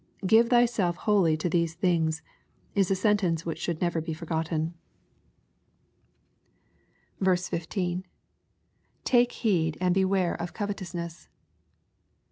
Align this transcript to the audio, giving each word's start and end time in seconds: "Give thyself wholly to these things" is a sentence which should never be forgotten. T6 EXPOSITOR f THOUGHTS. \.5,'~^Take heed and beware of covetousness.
"Give 0.25 0.49
thyself 0.49 0.95
wholly 0.95 1.37
to 1.37 1.47
these 1.47 1.75
things" 1.75 2.23
is 2.73 2.89
a 2.89 2.95
sentence 2.95 3.45
which 3.45 3.59
should 3.59 3.81
never 3.81 4.01
be 4.01 4.15
forgotten. 4.15 4.73
T6 7.21 7.33
EXPOSITOR 7.33 7.55
f 7.55 7.61
THOUGHTS. 7.69 7.75
\.5,'~^Take 9.05 9.31
heed 9.31 9.77
and 9.79 9.93
beware 9.93 10.33
of 10.33 10.55
covetousness. 10.55 11.27